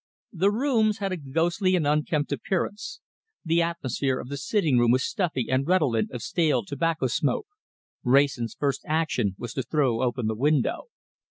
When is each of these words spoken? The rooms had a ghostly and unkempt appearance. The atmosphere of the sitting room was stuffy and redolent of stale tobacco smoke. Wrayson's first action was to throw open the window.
The 0.33 0.49
rooms 0.49 0.97
had 0.97 1.11
a 1.11 1.15
ghostly 1.15 1.75
and 1.75 1.85
unkempt 1.85 2.31
appearance. 2.31 3.01
The 3.45 3.61
atmosphere 3.61 4.19
of 4.19 4.29
the 4.29 4.37
sitting 4.37 4.79
room 4.79 4.89
was 4.89 5.03
stuffy 5.03 5.45
and 5.47 5.67
redolent 5.67 6.09
of 6.09 6.23
stale 6.23 6.65
tobacco 6.65 7.05
smoke. 7.05 7.45
Wrayson's 8.03 8.55
first 8.55 8.81
action 8.87 9.35
was 9.37 9.53
to 9.53 9.61
throw 9.61 10.01
open 10.01 10.25
the 10.25 10.33
window. 10.33 10.85